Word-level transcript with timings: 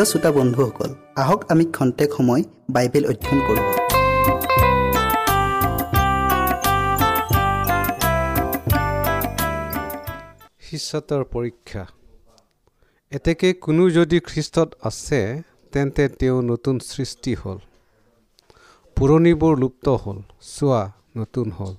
প্ৰিয় 0.00 0.12
শ্ৰোতা 0.12 0.30
বন্ধুসকল 0.32 0.90
আহক 1.16 1.40
আমি 1.48 1.64
খন্তেক 1.64 2.10
সময় 2.12 2.42
বাইবেল 2.70 3.04
অধ্যয়ন 3.06 3.40
কৰোঁ। 3.46 3.64
শিষ্যতৰ 10.60 11.24
পৰীক্ষা। 11.24 11.86
এতেকে 13.10 13.52
কোনো 13.52 13.90
যদি 13.90 14.20
খ্ৰীষ্টত 14.20 14.74
আছে 14.84 15.42
তেন্তে 15.72 16.08
তেওঁ 16.08 16.42
নতুন 16.42 16.78
সৃষ্টি 16.78 17.34
হ'ল। 17.34 17.58
পুৰণিবোৰ 18.96 19.58
লুপ্ত 19.58 19.88
হ'ল 19.88 20.18
চোৱা 20.40 20.82
নতুন 21.16 21.50
হ'ল। 21.50 21.74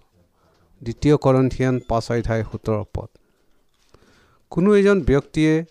দ্বিতীয় 0.83 1.15
কৰন্থিয়ান 1.17 1.79
পাঁচ 1.87 2.11
অধ্যায় 2.11 2.43
সোতৰ 2.51 2.83
পদ। 2.93 3.09
কোনো 4.49 4.75
এজন 4.75 5.01
ব্যক্তিয়ে 5.01 5.65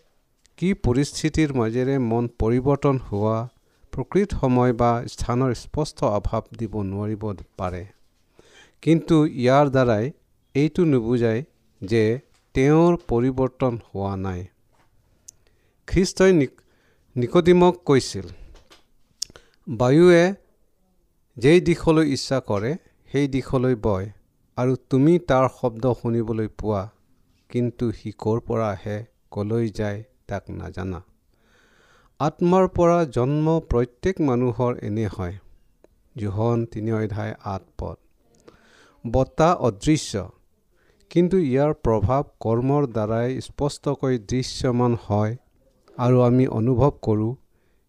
কি 0.60 0.70
পৰিস্থিতিৰ 0.84 1.52
মাজেৰে 1.58 1.92
মন 2.06 2.26
পৰিৱৰ্তন 2.42 2.96
হোৱা 3.04 3.36
প্ৰকৃত 3.92 4.40
সময় 4.40 4.72
বা 4.80 4.88
স্থানৰ 5.12 5.52
স্পষ্ট 5.60 6.08
অভাৱ 6.08 6.42
দিব 6.58 6.74
নোৱাৰিব 6.88 7.22
পাৰে। 7.60 7.80
কিন্তু 8.82 9.16
ইয়াৰ 9.36 9.70
দ্বাৰাই 9.76 10.04
এইটো 10.54 10.84
নুবুজায় 10.90 11.40
যে 11.82 12.02
তেওঁৰ 12.54 12.98
পৰিৱৰ্তন 13.12 13.78
হোৱা 13.86 14.12
নাই। 14.24 14.42
খ্ৰীষ্টই 15.88 16.32
নিকদিমক 17.16 17.80
কৈছিল 17.86 18.26
বায়ুৱে 19.66 20.24
যেই 21.36 21.60
দিশলৈ 21.68 22.06
ইচ্ছা 22.14 22.42
কৰে 22.48 22.74
সেই 23.10 23.32
দিশলৈ 23.34 23.74
বয় 23.86 24.06
আৰু 24.58 24.76
তুমি 24.90 25.18
তাৰ 25.28 25.50
শব্দ 25.56 25.96
শুনিবলৈ 26.00 26.48
পোৱা 26.58 26.84
কিন্তু 27.50 27.84
সি 27.98 28.16
ক'ৰ 28.22 28.38
পৰা 28.46 28.70
আহে 28.74 28.98
ক'লৈ 29.30 29.66
যায় 29.80 30.00
তাক 30.30 30.50
নাজানা। 30.56 31.00
আত্মাৰ 32.20 32.66
পৰা 32.76 32.98
জন্ম 33.16 33.46
প্ৰত্যেক 33.70 34.20
মানুহৰ 34.28 34.72
এনে 34.82 35.06
হয়। 35.16 35.38
জোহন 36.16 36.58
তিনি 36.66 36.90
অধ্যায় 36.92 37.34
আঠ 37.44 37.62
পদ। 37.78 37.96
বতাহ 39.04 39.52
অদৃশ্য। 39.68 40.28
কিন্তু 41.10 41.36
ইয়াৰ 41.42 41.72
প্ৰভাৱ 41.84 42.22
কৰ্মৰ 42.40 42.82
দ্বাৰাই 42.86 43.40
স্পষ্টকৈ 43.40 44.18
দৃশ্যমান 44.30 44.92
হয় 45.06 45.32
আৰু 45.98 46.16
আমি 46.20 46.44
অনুভৱ 46.58 46.92
কৰোঁ 47.02 47.32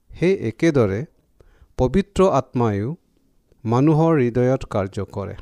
সেই 0.10 0.34
একেদৰে 0.50 1.00
পবিত্ৰ 1.78 2.30
আত্মায়ো 2.40 2.90
মানুহৰ 3.64 4.14
হৃদয়ত 4.22 4.64
কাৰ্য 4.74 5.06
কৰে। 5.16 5.36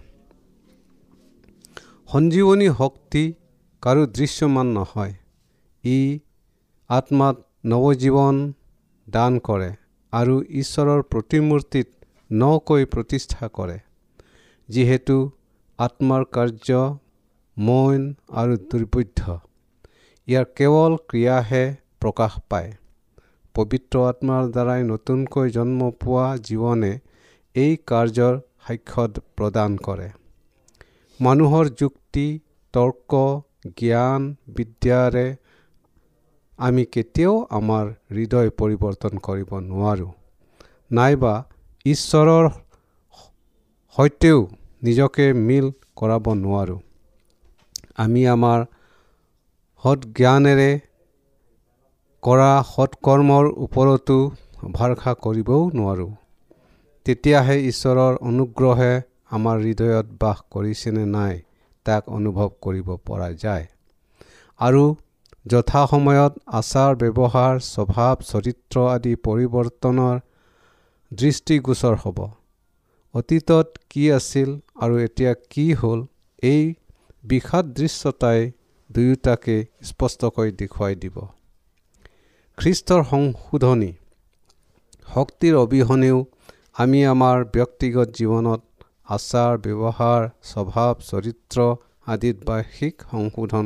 সঞ্জীৱনী 2.10 2.68
শক্তি 2.78 3.24
কাৰো 3.84 4.04
দৃশ্যমান 4.18 4.68
নহয়। 4.78 5.14
ই 5.84 6.00
আত্মাত 6.90 7.36
নৱজীৱন 7.66 8.38
দান 9.08 9.36
কৰে 9.48 9.66
আৰু 10.14 10.36
ঈশ্বৰৰ 10.60 11.02
প্ৰতিমূৰ্তিত 11.12 11.88
নকৈ 12.38 12.86
প্ৰতিষ্ঠা 12.94 13.50
কৰে। 13.58 13.76
যিহেতু 14.70 15.18
আত্মাৰ 15.80 16.24
কাৰ্য 16.38 16.80
মন 17.58 18.08
আৰু 18.42 18.56
দুৰ্বৈধ্য 18.64 19.36
ইয়াৰ 20.28 20.46
কেৱল 20.58 20.96
ক্ৰিয়াহে 21.10 21.64
প্ৰকাশ 22.02 22.40
পায়। 22.50 22.72
পবিত্ৰ 23.56 24.02
আত্মাৰ 24.06 24.50
দ্বাৰাই 24.56 24.88
নতুনকৈ 24.88 25.54
জন্ম 25.58 25.90
পোৱা 26.02 26.26
জীৱনে 26.48 26.92
এই 27.56 27.78
কাৰ্যৰ 27.92 28.40
সাক্ষ্য 28.66 29.06
প্ৰদান 29.38 29.78
কৰে। 29.86 30.10
মানুহৰ 31.20 31.72
যুক্তি 31.82 32.26
তৰ্ক 32.74 33.22
জ্ঞান 33.78 34.28
বিদ্যাৰে 34.58 35.26
আমি 36.60 36.84
কেতিয়াও 36.94 37.36
আমাৰ 37.58 37.86
হৃদয় 38.16 38.50
পৰিৱৰ্তন 38.60 39.14
কৰিব 39.28 39.50
নোৱাৰোঁ। 39.68 40.12
নাইবা 40.92 41.34
ঈশ্বৰৰ 41.86 42.46
সৈতেও 43.96 44.40
নিজকে 44.84 45.26
মিল 45.48 45.66
কৰাব 45.96 46.26
নোৱাৰোঁ। 46.44 46.80
আমি 48.04 48.22
আমাৰ 48.36 48.60
সৎজ্ঞানেৰে 49.84 50.72
কৰা 52.24 52.52
সৎকৰ্মৰ 52.74 53.46
ওপৰতো 53.66 54.18
ভৰসা 54.74 55.12
কৰিবও 55.26 55.62
নোৱাৰোঁ। 55.74 56.12
তেতিয়াহে 57.06 57.56
ঈশ্বৰৰ 57.72 58.14
অনুগ্ৰহে 58.30 58.94
আমাৰ 59.32 59.58
হৃদয়ত 59.66 60.08
বাস 60.22 60.38
কৰিছেনে 60.54 61.04
নাই 61.16 61.36
তাক 61.86 62.04
অনুভৱ 62.18 62.50
কৰিব 62.62 62.88
পৰা 63.08 63.30
যায়। 63.44 63.66
আৰু 64.60 64.84
যথাসময়ত 65.46 66.34
আচাৰ 66.60 66.92
ব্যৱহাৰ 67.02 67.54
স্বভাৱ 67.66 68.16
চৰিত্ৰ 68.32 68.76
আদি 68.96 69.14
পৰিৱৰ্তনৰ 69.26 70.18
দৃষ্টিগোচৰ 71.12 71.96
হ'ব। 72.04 72.20
অতীতত 73.14 73.68
কি 73.90 74.04
আছিল 74.12 74.50
আৰু 74.84 74.96
এতিয়া 75.06 75.34
কি 75.54 75.66
হ'ল 75.74 76.00
এই 76.44 76.64
বিষাদ 77.24 77.66
দৃশ্যতাই 77.78 78.42
দুয়োটাকে 78.90 79.58
স্পষ্টকৈ 79.90 80.50
দেখুৱাই 80.60 80.96
দিব। 81.04 81.18
খ্ৰীষ্টৰ 82.58 83.02
সংশোধনী 83.12 83.92
শক্তিৰ 85.08 85.54
অবিহনেও 85.56 86.18
আমি 86.84 87.00
আমাৰ 87.06 87.38
ব্যক্তিগত 87.56 88.08
জীৱনত 88.18 88.62
আচাৰ 89.10 89.54
ব্যৱহাৰ 89.66 90.22
স্বভাৱ 90.44 90.94
চৰিত্ৰ 91.10 91.58
আদিত 92.08 92.38
বাৰ্ষিক 92.48 92.96
সংশোধন 93.12 93.66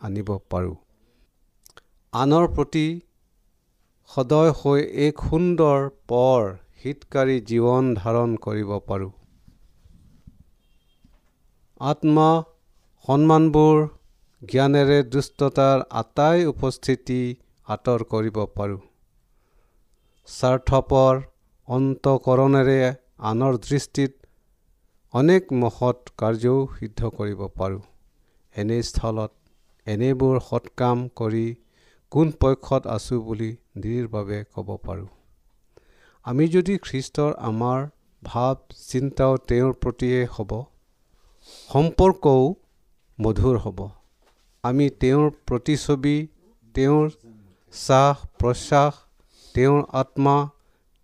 আনিব 0.00 0.28
পাৰোঁ। 0.50 0.81
আনৰ 2.12 2.46
প্ৰতি 2.46 2.80
সদয় 4.10 4.50
হৈ 4.56 4.80
এক 5.04 5.20
সুন্দৰ 5.20 5.84
পৰ 6.06 6.48
হিতকাৰী 6.82 7.36
জীৱন 7.42 7.86
ধাৰণ 7.94 8.34
কৰিব 8.36 8.72
পাৰোঁ। 8.88 9.06
আত্মা 11.80 12.26
সন্মানবোৰ 13.08 13.80
জ্ঞানেৰে 14.42 14.98
দুষ্টতাৰ 15.06 15.86
আটাই 15.94 16.44
উপস্থিতি 16.46 17.18
আঁতৰ 17.66 18.04
কৰিব 18.04 18.42
পাৰোঁ। 18.58 18.78
স্বাৰ্থপৰ 20.28 21.22
অন্তকৰণেৰে 21.68 22.78
আনৰ 23.18 23.58
দৃষ্টিত 23.58 24.12
অনেক 25.14 25.56
মহৎ 25.56 26.14
কাৰ্যও 26.18 26.60
সিদ্ধ 26.76 27.14
কৰিব 27.16 27.42
পাৰোঁ। 27.56 27.82
এনে 28.54 28.78
স্থলত 28.82 29.32
এনেবোৰ 29.86 30.40
সৎকাম 30.44 31.08
কৰি 31.16 31.46
কোন 32.12 32.30
পক্ষত 32.40 32.82
আছোঁ 32.94 33.18
বুলি 33.26 33.50
দৃঢ়ভাৱে 33.82 34.38
ক'ব 34.54 34.68
পাৰোঁ। 34.86 35.08
আমি 36.26 36.44
যদি 36.54 36.74
খ্ৰীষ্টৰ 36.86 37.32
আমাৰ 37.48 37.78
ভাৱ 38.22 38.56
চিন্তাও 38.90 39.38
তেওঁৰ 39.48 39.72
প্ৰতিয়ে 39.82 40.20
হ'ব 40.34 40.50
সম্পৰ্কও 41.70 42.44
মধুৰ 43.18 43.56
হ'ব। 43.64 43.80
আমি 44.64 44.86
তেওঁৰ 45.00 45.26
প্ৰতিচ্ছবি 45.48 46.16
তেওঁৰ 46.74 47.06
শ্বাস 47.72 48.16
প্ৰশ্বাস 48.40 48.92
তেওঁৰ 49.54 49.80
আত্মা 50.00 50.36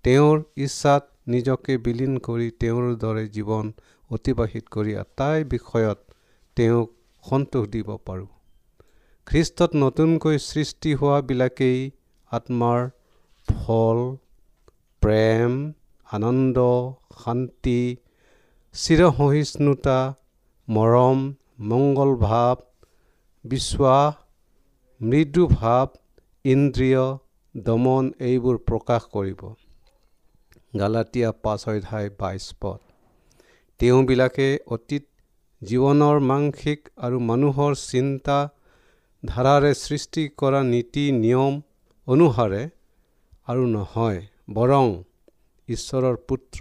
তেওঁৰ 0.04 0.36
ইচ্ছাত 0.64 1.02
নিজকে 1.34 1.72
বিলীন 1.84 2.14
কৰি 2.26 2.48
তেওঁৰ 2.60 2.84
দৰে 3.02 3.24
জীৱন 3.34 3.66
অতিবাহিত 4.10 4.64
কৰি 4.74 4.92
আটাই 5.02 5.38
বিষয়ত 5.52 5.98
তেওঁক 6.56 6.88
সন্তোষ 7.24 7.64
দিব 7.74 7.88
পাৰোঁ। 8.06 8.28
খ্ৰীষ্টত 9.28 9.78
নতুনকৈ 9.80 10.38
সৃষ্টি 10.42 10.90
হোৱাবিলাকেই 11.00 11.80
আত্মাৰ 12.30 12.84
ফল 13.48 13.98
প্ৰেম 15.02 15.58
আনন্দ 16.08 16.64
শান্তি 17.24 17.80
চিৰসহিষ্ণুতা 18.74 19.98
মৰম 20.68 21.18
মংগল 21.68 22.14
ভাৱ 22.24 22.64
বিশ্বাস 23.44 24.16
মৃদু 25.00 25.46
ভাৱ 25.52 25.86
ইন্দ্ৰিয় 26.44 27.04
দমন 27.54 28.12
এইবোৰ 28.26 28.56
প্ৰকাশ 28.68 29.12
কৰিব। 29.14 29.40
গালাটীয়া 30.74 31.30
পাঁচ 31.42 31.62
অধ্যায় 31.68 32.08
বাইছ 32.20 32.44
পদ। 32.60 32.80
তেওঁবিলাকে 33.80 34.48
অতীত 34.74 35.04
জীৱনৰ 35.62 36.16
মাংসিক 36.30 36.80
আৰু 37.04 37.26
মানুহৰ 37.30 37.72
চিন্তা 37.84 38.38
ধাৰাৰে 39.22 39.70
সৃষ্টি 39.74 40.22
কৰা 40.40 40.60
নীতি 40.62 41.04
নিয়ম 41.12 41.54
অনুসাৰে 42.06 42.60
আৰু 43.48 43.64
নহয় 43.66 44.20
বৰং 44.54 44.86
ঈশ্বৰৰ 45.68 46.16
পুত্ৰ 46.28 46.60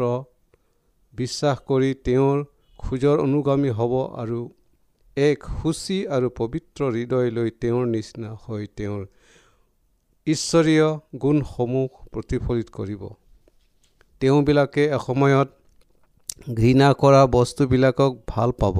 বিশ্বাস 1.13 1.57
কৰি 1.69 1.91
তেওঁৰ 2.05 2.37
খোজৰ 2.79 3.17
অনুগামী 3.19 3.69
হ'ব 3.69 3.93
আৰু 4.23 4.39
এক 5.17 5.39
সুচী 5.59 5.99
আৰু 6.15 6.27
পবিত্ৰ 6.39 6.89
হৃদয় 6.97 7.29
লৈ 7.37 7.49
তেওঁৰ 7.61 7.85
নিচিনা 7.93 8.33
হৈ 8.43 8.63
তেওঁৰ 8.77 9.01
ঈশ্বৰীয় 10.27 10.87
গুণসমূহ 11.21 11.89
প্ৰতিফলিত 12.13 12.67
কৰিব। 12.77 13.01
তেওঁবিলাকে 14.21 14.83
এসময়ত 14.97 15.49
ঘৃণা 16.55 16.89
কৰা 17.01 17.21
বস্তুবিলাকক 17.37 18.11
ভাল 18.27 18.49
পাব 18.61 18.77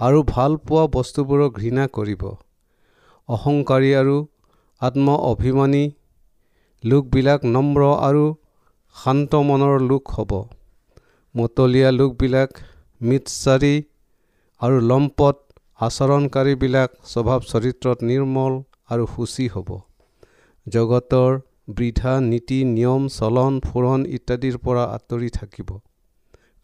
আৰু 0.00 0.18
ভাল 0.34 0.52
পোৱা 0.66 0.84
বস্তুবোৰক 0.96 1.50
ঘৃণা 1.60 1.84
কৰিব। 1.98 2.22
অহংকাৰী 3.28 3.90
আৰু 4.00 4.16
আত্ম 4.82 5.06
অভিমানী 5.28 5.84
লোকবিলাক 6.84 7.40
নম্ৰ 7.54 7.80
আৰু 8.08 8.24
শান্ত 8.96 9.32
মনৰ 9.48 9.74
লোক 9.90 10.04
হ'ব। 10.14 10.32
মতলীয়া 11.34 11.90
লোকবিলাক 11.92 12.50
মিতচাৰী 13.00 13.74
আৰু 14.60 14.76
লম্পট 14.90 15.36
আচৰণকাৰীবিলাক 15.78 16.90
স্বভাৱ 17.12 17.40
চৰিত্ৰত 17.50 17.98
নিৰ্মল 18.10 18.52
আৰু 18.92 19.04
সূচী 19.14 19.46
হ'ব। 19.54 19.68
জগতৰ 20.66 21.32
বৃদ্ধা 21.76 22.14
নীতি 22.30 22.58
নিয়ম 22.70 23.02
চলন 23.18 23.52
ফুৰণ 23.66 24.00
ইত্যাদিৰ 24.16 24.56
পৰা 24.64 24.84
আঁতৰি 24.96 25.28
থাকিব। 25.38 25.68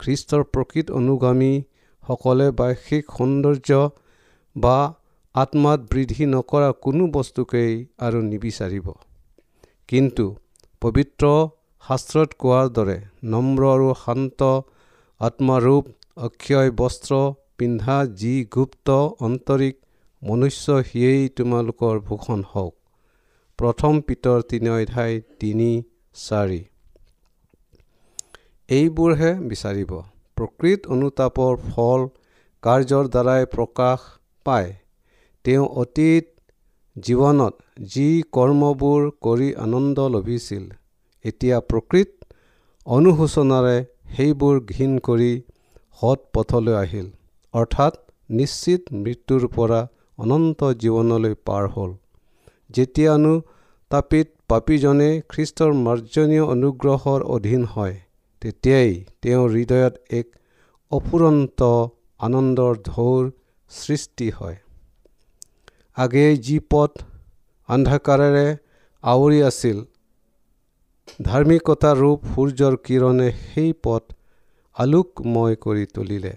খ্ৰীষ্টৰ 0.01 0.43
প্ৰকৃত 0.55 0.87
অনুগামীসকলে 1.01 2.47
বাৰ্ষিক 2.61 3.05
সৌন্দৰ্য 3.17 3.71
বা 4.57 4.79
আত্মাত 5.35 5.81
বৃদ্ধি 5.93 6.25
নকৰা 6.27 6.71
কোনো 6.85 7.05
বস্তুকেই 7.07 7.73
আৰু 7.99 8.19
নিবিচাৰিব। 8.23 8.87
কিন্তু 9.89 10.25
পবিত্ৰ 10.83 11.25
শাস্ত্ৰত 11.83 12.31
কোৱাৰ 12.39 12.67
দৰে 12.77 12.97
নম্ৰ 13.25 13.61
আৰু 13.75 13.89
শান্ত 14.05 14.41
আত্মাৰূপ 15.21 15.85
অক্ষয় 16.17 16.71
বস্ত্ৰ 16.71 17.21
পিন্ধা 17.59 17.97
যি 18.21 18.35
গুপ্ত 18.55 18.89
অন্তৰিক 19.29 19.77
মনুষ্য 20.23 20.83
সিয়েই 20.83 21.29
তোমালোকৰ 21.29 21.95
ভূষণ 22.01 22.45
হওক। 22.53 22.75
প্ৰথম 23.59 24.01
পিতৰ 24.01 24.39
তিনি 24.49 24.69
অধ্যায় 24.69 25.17
তিনি 25.41 25.71
চাৰি। 26.15 26.61
এইবোৰহে 28.69 29.33
বিচাৰিব। 29.51 29.93
প্ৰকৃত 30.37 30.81
অনুতাপৰ 30.87 31.57
ফল 31.71 32.01
কাৰ্যৰ 32.63 33.05
দ্বাৰাই 33.09 33.43
প্ৰকাশ 33.57 33.99
পায়। 34.47 34.71
তেওঁ 35.45 35.67
অতীত 35.83 36.25
জীৱনত 36.97 37.55
যি 37.93 38.09
কৰ্মবোৰ 38.37 39.01
কৰি 39.27 39.49
আনন্দ 39.65 40.05
লভিছিল 40.15 40.65
এতিয়া 41.25 41.57
প্ৰকৃত 41.71 42.11
অনুশোচনাৰে 42.87 43.77
সেইবোৰ 44.15 44.61
ঘীন 44.73 44.93
কৰি 45.09 45.33
সৎ 46.01 46.21
পথলৈ 46.35 46.75
আহিল। 46.79 47.09
অৰ্থাৎ 47.55 47.99
নিশ্চিত 48.31 48.83
মৃত্যুৰ 49.03 49.49
পৰা 49.57 49.81
অনন্ত 50.19 50.71
জীৱনলৈ 50.83 51.35
পাৰ 51.47 51.69
হ'ল। 51.75 51.91
যেতিয়ানো 52.71 53.35
তাপিত 53.91 54.29
পাপীজনে 54.51 55.11
খ্ৰীষ্টৰ 55.31 55.73
মাৰ্জনীয় 55.85 56.45
অনুগ্ৰহৰ 56.55 57.21
অধীন 57.37 57.63
হয় 57.75 57.97
তেতিয়াই 58.43 58.91
তেওঁৰ 59.23 59.49
হৃদয়ত 59.57 59.95
এক 60.19 60.27
অফুৰন্ত 60.93 61.61
আনন্দৰ 62.21 62.73
ঢৌৰ 62.89 63.23
সৃষ্টি 63.71 64.29
হয়। 64.39 64.62
আগেয়ে 65.97 66.37
যি 66.47 66.57
পথ 66.73 66.93
অন্ধকাৰেৰে 67.69 68.47
আৱৰি 69.05 69.39
আছিল 69.49 69.79
ধাৰ্মিকতা 71.23 71.91
ৰূপ 72.01 72.19
সূৰ্যৰ 72.33 72.75
কিৰণে 72.87 73.29
সেই 73.41 73.73
পথ 73.85 74.05
আলোকময় 74.77 75.57
কৰি 75.65 75.85
তুলিলে। 75.95 76.33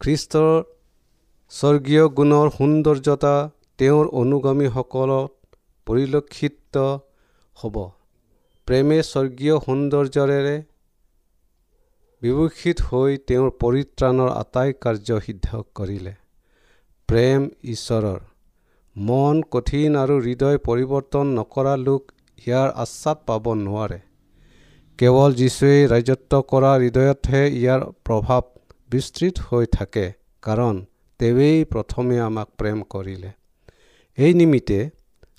খ্ৰীষ্টৰ 0.00 0.52
স্বৰ্গীয় 1.52 2.04
গুণৰ 2.18 2.46
সৌন্দৰ্যতা 2.58 3.34
তেওঁৰ 3.78 4.06
অনুগামীসকলত 4.20 5.30
পৰিলক্ষিত 5.86 6.74
হ'ব। 7.56 7.76
প্ৰেমে 8.68 8.98
স্বৰ্গীয় 9.02 9.56
সৌন্দৰ্যৰে 9.66 10.56
বিভূষিত 12.22 12.78
হৈ 12.88 13.12
তেওঁৰ 13.28 13.50
পৰিত্ৰাণৰ 13.62 14.30
আটাই 14.40 14.70
কাৰ্য 14.84 15.08
সিদ্ধ 15.26 15.48
কৰিলে। 15.76 16.14
প্ৰেম 17.08 17.40
ঈশ্বৰৰ 17.74 18.20
মন 18.96 19.40
কঠিন 19.52 19.96
আৰু 19.98 20.14
হৃদয় 20.22 20.58
পৰিৱৰ্তন 20.66 21.26
নকৰা 21.34 21.74
লোক 21.82 22.02
ইয়াৰ 22.38 22.68
আশ্বাদ 22.84 23.18
পাব 23.28 23.44
নোৱাৰে। 23.60 23.98
কেৱল 24.98 25.30
যীশুৱে 25.40 25.76
ৰাজত্ব 25.92 26.40
কৰা 26.50 26.72
হৃদয়তহে 26.82 27.42
ইয়াৰ 27.50 27.80
প্ৰভাৱ 28.06 28.42
বিস্তৃত 28.90 29.46
হৈ 29.46 29.70
থাকে 29.76 30.06
কাৰণ 30.42 30.82
তেৱেই 31.20 31.64
প্ৰথমে 31.72 32.18
আমাক 32.26 32.48
প্ৰেম 32.58 32.82
কৰিলে। 32.92 33.30
এই 34.18 34.32
নিমিত্তে 34.34 34.80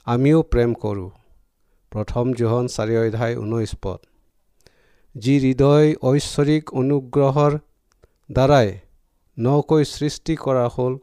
আমিও 0.08 0.42
প্ৰেম 0.52 0.74
কৰোঁ। 0.84 1.10
প্ৰথম 1.92 2.34
জোহন 2.40 2.74
চাৰি 2.76 2.96
অধ্যায় 3.04 3.36
ঊনৈছ 3.36 3.72
পদ। 3.84 4.00
যি 5.16 5.34
হৃদয় 5.40 5.88
ঐশ্বৰিক 6.10 6.64
অনুগ্ৰহৰ 6.82 7.54
দ্বাৰাই 8.30 8.70
নকৈ 9.38 9.84
সৃষ্টি 9.96 10.34
কৰা 10.44 10.68
হ'ল 10.76 10.94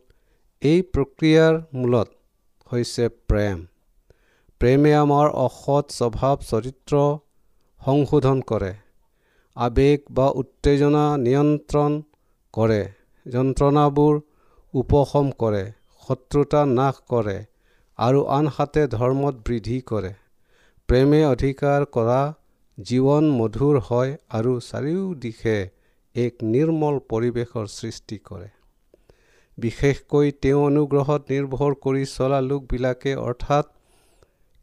এই 0.63 0.79
প্ৰক্ৰিয়াৰ 0.95 1.55
মূলত 1.75 2.18
হৈছে 2.73 3.09
প্ৰেম। 3.29 3.61
প্ৰেমে 4.61 4.93
আমাৰ 4.95 5.29
অসৎ 5.43 5.93
স্বভাৱ 5.93 6.37
চৰিত্ৰ 6.49 7.03
সংশোধন 7.83 8.41
কৰে। 8.43 8.73
আৱেগ 9.57 9.99
বা 10.11 10.27
উত্তেজনা 10.41 11.05
নিয়ন্ত্ৰণ 11.17 11.93
কৰে। 12.55 12.83
যন্ত্ৰণাবোৰ 13.27 14.21
উপশম 14.75 15.31
কৰে। 15.39 15.65
শত্ৰুতা 16.03 16.61
নাশ 16.73 17.01
কৰে 17.09 17.39
আৰু 17.99 18.21
আনহাতে 18.31 18.85
ধৰ্মত 18.89 19.35
বৃদ্ধি 19.47 19.79
কৰে। 19.87 20.13
প্ৰেমে 20.89 21.25
অধিকাৰ 21.25 21.89
কৰা 21.93 22.21
জীৱন 22.79 23.25
মধুৰ 23.31 23.81
হয় 23.89 24.13
আৰু 24.31 24.53
চাৰিওদিশে 24.61 25.59
এক 26.15 26.35
নিৰ্মল 26.53 27.01
পৰিৱেশৰ 27.11 27.67
সৃষ্টি 27.73 28.19
কৰে। 28.25 28.49
বিশেষকৈ 29.59 30.31
তেওঁ 30.43 30.61
অনুগ্ৰহত 30.65 31.23
নিৰ্ভৰ 31.33 31.73
কৰি 31.85 32.05
চলা 32.11 32.41
লোকবিলাকে 32.41 33.13
অৰ্থাৎ 33.23 33.67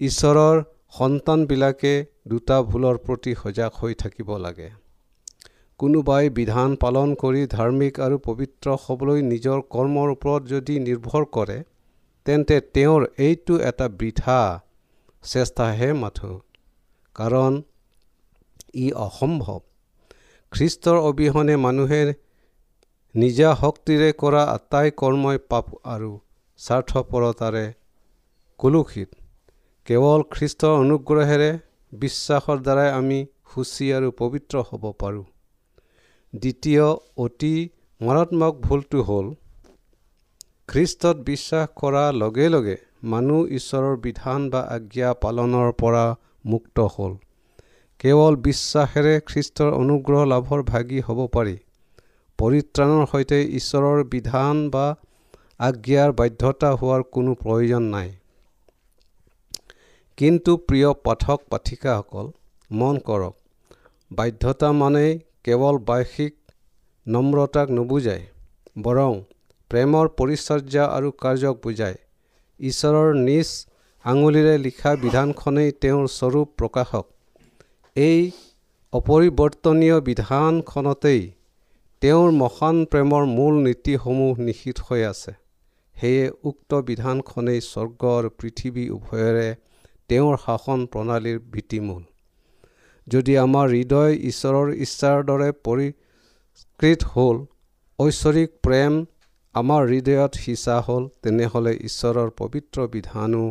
ঈশ্বৰৰ 0.02 0.64
সন্তানবিলাকে 0.98 1.94
দুটা 2.28 2.58
ভুলৰ 2.64 2.98
প্ৰতি 3.06 3.32
সজাগ 3.42 3.72
হৈ 3.82 3.94
থাকিব 4.04 4.30
লাগে। 4.38 4.70
কোনোবাই 5.80 6.30
বিধান 6.30 6.76
পালন 6.76 7.16
কৰি 7.22 7.42
ধাৰ্মিক 7.48 7.98
আৰু 8.00 8.18
পবিত্ৰ 8.28 8.76
হ'বলৈ 8.84 9.20
নিজৰ 9.32 9.64
কৰ্মৰ 9.74 10.12
ওপৰত 10.12 10.42
যদি 10.48 10.76
নিৰ্ভৰ 10.80 11.26
কৰে 11.36 11.58
তেন্তে 12.26 12.60
তেওঁৰ 12.76 13.02
এইটো 13.18 13.56
এটা 13.70 13.88
বৃথা 14.00 14.40
চেষ্টাহে 15.24 15.90
মাথো। 15.94 16.32
কাৰণ 17.16 17.54
ই 18.76 18.88
অসম্ভৱ। 19.08 19.60
খ্ৰীষ্টৰ 20.52 20.98
অবিহনে 21.10 21.56
মানুহে 21.58 22.02
নিজা 23.16 23.50
শক্তিৰে 23.60 24.08
কৰা 24.14 24.40
আটাই 24.54 24.90
কৰ্মই 25.02 25.38
পাপ 25.52 25.68
আৰু 25.92 26.08
স্বাৰ্থপৰতাৰে 26.60 27.62
কলুষিত। 28.60 29.10
কেৱল 29.88 30.26
খ্ৰীষ্টৰ 30.34 30.74
অনুগ্ৰহেৰে 30.80 31.48
বিশ্বাসৰ 31.94 32.58
দ্বাৰাই 32.66 32.90
আমি 32.96 33.20
সুচী 33.54 33.88
আৰু 33.98 34.10
পবিত্ৰ 34.22 34.64
হ'ব 34.70 34.84
পাৰোঁ। 35.00 35.24
দ্বিতীয় 36.34 36.86
অতি 37.18 37.54
মাৰাত্মক 38.02 38.54
ভুলটো 38.62 39.04
হ'ল 39.04 39.28
খ্ৰীষ্টত 40.70 41.18
বিশ্বাস 41.26 41.66
কৰাৰ 41.76 42.12
লগে 42.14 42.48
লগে 42.50 42.78
মানুহ 43.14 43.42
ঈশ্বৰৰ 43.58 43.96
বিধান 44.06 44.50
বা 44.50 44.62
আজ্ঞা 44.78 45.14
পালনৰ 45.24 45.72
পৰা 45.82 46.06
মুক্ত 46.46 46.78
হ'ল। 46.94 47.14
কেৱল 48.00 48.34
বিশ্বাসেৰে 48.48 49.16
খ্ৰীষ্টৰ 49.30 49.72
অনুগ্ৰহ 49.82 50.22
লাভৰ 50.34 50.60
ভাগি 50.72 51.00
হ'ব 51.08 51.20
পাৰি। 51.38 51.56
পৰিত্ৰাণৰ 52.40 53.04
সৈতে 53.12 53.38
ঈশ্বৰৰ 53.60 54.00
বিধান 54.14 54.56
বা 54.74 54.86
আজ্ঞাৰ 55.68 56.12
বাধ্যতা 56.20 56.70
হোৱাৰ 56.80 57.04
কোনো 57.16 57.32
প্ৰয়োজন 57.44 57.84
নাই। 57.96 58.10
কিন্তু 60.18 60.52
প্ৰিয় 60.68 60.90
পাঠক 61.06 61.40
পাঠিকাসকল 61.52 62.26
মন 62.72 62.96
কৰক 63.08 63.36
বাধ্যতা 64.12 64.70
মানে 64.82 65.06
কেৱল 65.46 65.76
বাৰ্ষিক 65.90 66.34
নম্ৰতাক 67.06 67.68
নুবুজায় 67.78 68.24
বৰং 68.86 69.14
প্ৰেমৰ 69.72 70.06
পৰিচৰ্যা 70.18 70.84
আৰু 70.98 71.10
কাৰ্যক 71.24 71.56
বুজায়। 71.64 71.98
ঈশ্বৰৰ 72.60 73.10
নিজ 73.22 73.48
আঙুলিৰে 74.06 74.56
লিখা 74.66 74.92
বিধানখনেই 75.04 75.72
তেওঁৰ 75.82 76.06
স্বৰূপ 76.18 76.48
প্ৰকাশক। 76.60 77.06
এই 77.96 78.20
অপৰিৱৰ্তনীয় 78.94 79.98
বিধানখনতেই 80.10 81.22
তেওঁৰ 82.06 82.32
মহান 82.38 82.80
প্ৰেমৰ 82.94 83.24
মূল 83.28 83.56
নীতিসমূহ 83.66 84.42
নিহিত 84.48 84.78
হৈ 84.88 85.04
আছে। 85.06 85.32
সেয়ে 85.96 86.26
উক্ত 86.50 86.82
বিধানখনেই 86.90 87.62
স্বৰ্গ 87.68 88.02
আৰু 88.18 88.30
পৃথিৱী 88.42 88.84
উভয়ৰে 88.96 89.48
তেওঁৰ 90.10 90.36
শাসন 90.44 90.84
প্ৰণালীৰ 90.96 91.40
ভিত্তিমূল 91.56 92.04
যদি 93.08 93.34
আমাৰ 93.46 93.66
হৃদয় 93.76 94.14
ঈশ্বৰৰ 94.32 94.68
ইচ্ছাৰ 94.86 95.26
দৰে 95.30 95.50
পৰিষ্কৃত 95.68 97.02
হ'ল 97.14 97.38
ঐশ্বৰিক 98.00 98.54
প্ৰেম 98.66 98.94
আমাৰ 99.56 99.82
হৃদয়ত 99.94 100.34
সিঁচা 100.44 100.78
হ'ল 100.86 101.04
তেনেহ'লে 101.24 101.74
ঈশ্বৰৰ 101.90 102.30
পবিত্ৰ 102.40 102.88
বিধানো 102.94 103.44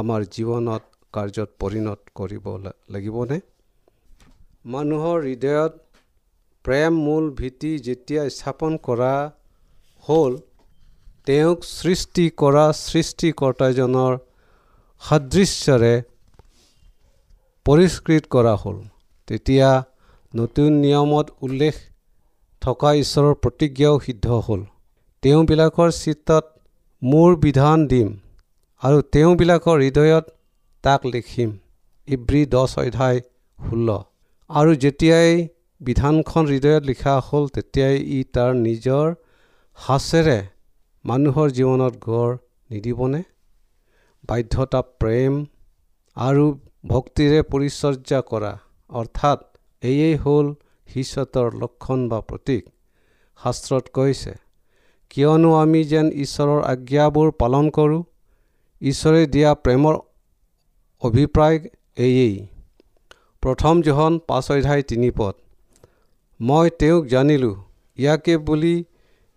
আমাৰ 0.00 0.20
জীৱনত 0.34 0.82
কাৰ্যত 1.14 1.50
পৰিণত 1.62 2.00
কৰিব 2.18 2.46
লাগিবনে? 2.94 3.38
মানুহৰ 4.74 5.18
হৃদয়ত 5.28 5.72
প্ৰেম 6.64 6.98
মূল 7.04 7.24
ভীতি 7.38 7.70
যেতিয়া 7.86 8.22
স্থাপন 8.36 8.72
কৰা 8.86 9.14
হ'ল 10.04 10.32
তেওঁক 11.26 11.64
সৃষ্টি 11.68 12.24
কৰা 12.40 12.64
সৃষ্টিকৰ্তাজনৰ 12.80 14.12
সাদৃশ্যৰে 15.02 15.94
পৰিষ্কৃত 17.66 18.24
কৰা 18.34 18.54
হ'ল। 18.62 18.78
তেতিয়া 19.28 19.70
নতুন 20.34 20.70
নিয়মত 20.82 21.26
উল্লেখ 21.46 21.74
থকা 22.62 22.90
ঈশ্বৰৰ 23.02 23.34
প্ৰতিজ্ঞাও 23.42 23.96
সিদ্ধ 24.06 24.26
হ'ল। 24.46 24.62
তেওঁবিলাকৰ 25.22 25.90
চিত্তত 25.96 26.44
মোৰ 27.02 27.30
বিধান 27.44 27.78
দিম 27.92 28.08
আৰু 28.82 28.98
তেওঁবিলাকৰ 29.12 29.76
হৃদয়ত 29.84 30.24
তাক 30.84 31.00
লিখিম। 31.12 31.50
ইব্ৰী 32.08 32.42
দহ 32.54 32.70
অধ্যায় 32.82 33.18
ষোল্ল। 33.58 33.88
আৰু 34.50 34.70
যেতিয়াই 34.82 35.32
বিধানখন 35.82 36.44
হৃদয়ত 36.46 36.82
লিখা 36.84 37.14
হ'ল 37.20 37.44
তেতিয়াই 37.48 37.96
ই 38.16 38.18
তাৰ 38.34 38.50
নিজৰ 38.56 39.06
সাঁচেৰে 39.78 40.38
মানুহৰ 41.04 41.48
জীৱনত 41.50 41.94
গঢ় 42.06 42.36
নিদিবনে? 42.70 43.22
বাধ্যতা 44.28 44.80
প্ৰেম 45.00 45.32
আৰু 46.16 46.44
ভক্তিৰে 46.86 47.40
পৰিচৰ্যা 47.42 48.20
কৰা 48.30 48.52
অৰ্থাৎ 48.90 49.38
এয়েই 49.82 50.16
হ'ল 50.16 50.46
শিষ্যতৰ 50.88 51.48
লক্ষণ 51.62 52.08
বা 52.08 52.20
প্ৰতীক 52.20 52.62
শাস্ত্ৰত 53.40 53.84
কৈছে। 53.92 54.32
কিয়নো 55.10 55.50
আমি 55.54 55.84
যেন 55.84 56.06
ঈশ্বৰৰ 56.24 56.60
আজ্ঞাবোৰ 56.62 57.28
পালন 57.42 57.70
কৰোঁ 57.70 58.02
ঈশ্বৰে 58.82 59.22
দিয়া 59.26 59.50
প্ৰেমৰ 59.54 59.94
অভিপ্ৰায় 61.02 61.58
এয়েই। 61.96 62.36
প্ৰথম 63.42 63.74
জোহন 63.82 64.18
পাঁচ 64.28 64.50
অধ্যায় 64.50 64.82
তিনি 64.82 65.10
পদ। 65.10 65.41
মই 66.40 66.68
তেওঁক 66.78 67.04
জানিলোঁ 67.06 67.56
ইয়াকে 67.98 68.34
বুলি 68.46 68.74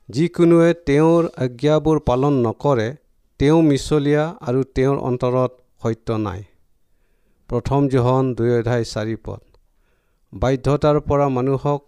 যিকোনোৱে 0.09 0.69
তেওঁৰ 0.87 1.23
আজ্ঞাবোৰ 1.43 1.97
পালন 2.07 2.35
নকৰে 2.45 2.87
তেওঁ 3.39 3.59
মিছলীয়া 3.67 4.23
আৰু 4.47 4.61
তেওঁৰ 4.75 4.97
অন্তৰত 5.09 5.51
সত্য 5.83 6.17
নাই। 6.21 6.41
প্ৰথম 7.49 7.81
জোহন 7.87 8.31
দুই 8.37 8.49
অধ্যায় 8.59 8.85
চাৰি 8.93 9.15
পদ। 9.25 9.41
বাধ্যতাৰ 10.33 10.97
পৰা 11.09 11.27
মানুহক 11.37 11.81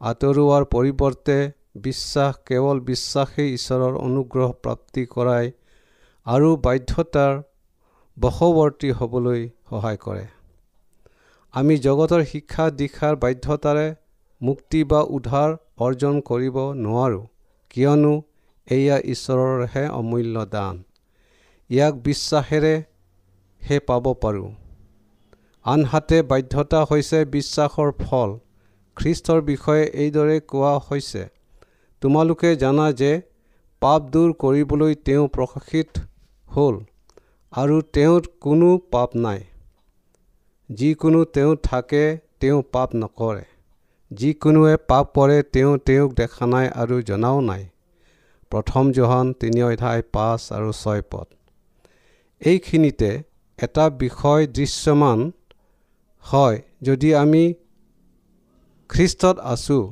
আঁতৰোৱাৰ 0.00 0.64
পৰিৱৰ্তে 0.74 1.38
বিশ্বাস 1.86 2.32
কেৱল 2.48 2.76
বিশ্বাসেই 2.88 3.48
ঈশ্বৰৰ 3.54 3.94
অনুগ্ৰহ 4.06 4.48
প্ৰাপ্তি 4.64 5.02
কৰাই 5.14 5.46
আৰু 6.26 6.50
বাধ্যতাৰ 6.66 7.32
বশৱৰ্তী 8.16 8.90
হ'বলৈ 8.98 9.40
সহায় 9.70 9.98
কৰে। 10.04 10.26
আমি 11.54 11.74
জগতৰ 11.86 12.20
শিক্ষা 12.32 12.64
দীক্ষাৰ 12.78 13.14
বাধ্যতাৰে 13.24 13.86
মুক্তি 14.40 14.84
বা 14.84 15.00
উদ্ধাৰ 15.16 15.56
অৰ্জন 15.78 16.20
কৰিব 16.20 16.56
নোৱাৰোঁ। 16.74 17.24
কিয়নো 17.70 18.12
এয়া 18.66 18.96
ঈশ্বৰৰহে 19.04 19.84
অমূল্য 19.88 20.44
দান। 20.46 20.82
ইয়াক 21.70 21.94
বিশ্বাসেৰেহে 21.94 23.78
পাব 23.80 24.04
পাৰোঁ। 24.14 24.50
আনহাতে 25.64 26.22
বাধ্যতা 26.22 26.84
হৈছে 26.84 27.24
বিশ্বাসৰ 27.24 27.90
ফল। 27.98 28.38
খ্ৰীষ্টৰ 28.96 29.40
বিষয়ে 29.40 29.84
এইদৰে 30.02 30.40
কোৱা 30.40 30.72
হৈছে 30.78 31.26
তোমালোকে 32.02 32.56
জানা 32.56 32.86
যে 32.92 33.12
পাপ 33.82 34.02
দূৰ 34.02 34.32
কৰিবলৈ 34.32 34.94
তেওঁ 34.94 35.28
প্ৰকাশিত 35.28 36.00
হ'ল 36.46 36.80
আৰু 37.52 37.76
তেওঁৰ 37.80 38.22
কোনো 38.40 38.78
পাপ 38.90 39.16
নাই। 39.16 39.44
যিকোনো 40.70 41.24
তেওঁ 41.24 41.56
থাকে 41.62 42.18
তেওঁ 42.40 42.62
পাপ 42.72 42.90
নকৰে। 42.94 43.44
যিকোনোৱে 44.10 44.76
পাপ 44.88 45.06
কৰে 45.14 45.38
তেওঁ 45.54 45.72
তেওঁক 45.86 46.10
দেখা 46.14 46.46
নাই 46.46 46.66
আৰু 46.82 46.96
জনাও 47.02 47.40
নাই। 47.40 47.64
প্ৰথম 48.52 48.92
জহন 48.92 49.32
তিনি 49.40 49.60
অধ্যায় 49.62 50.02
পাঁচ 50.12 50.40
আৰু 50.52 50.70
ছয় 50.72 51.02
পদ। 51.10 51.26
এইখিনিতে 52.40 53.10
এটা 53.58 53.84
বিষয় 53.98 54.46
দৃশ্যমান 54.46 55.18
হয় 56.24 56.58
যদি 56.82 57.08
আমি 57.14 57.44
খ্ৰীষ্টত 58.90 59.36
আছোঁ 59.44 59.84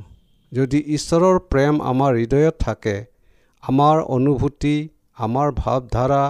যদি 0.52 0.78
ঈশ্বৰৰ 0.96 1.36
প্ৰেম 1.50 1.74
আমাৰ 1.82 2.12
হৃদয়ত 2.14 2.54
থাকে 2.58 2.96
আমাৰ 3.62 3.96
অনুভূতি 4.16 4.76
আমাৰ 5.18 5.48
ভাৱধাৰা 5.52 6.24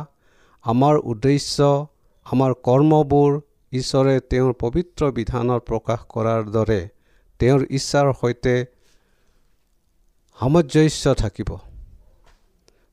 আমাৰ 0.65 0.95
উদ্দেশ্য 1.13 1.57
আমাৰ 2.27 2.51
কৰ্মবোৰ 2.67 3.31
ঈশ্বৰে 3.73 4.15
তেওঁৰ 4.31 4.53
পবিত্ৰ 4.63 5.03
বিধানত 5.13 5.61
প্ৰকাশ 5.71 6.01
কৰাৰ 6.09 6.43
দৰে। 6.51 6.81
তেওঁৰ 7.41 7.61
ইচ্ছাৰ 7.79 8.07
সৈতে 8.21 8.55
সামঞ্জস্য 10.39 11.05
থাকিব। 11.23 11.51